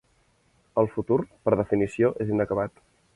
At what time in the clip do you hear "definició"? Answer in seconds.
1.61-2.13